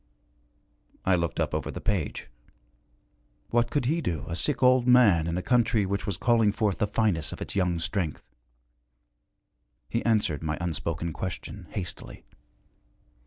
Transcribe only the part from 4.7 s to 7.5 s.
man, in a country which was calling forth the finest of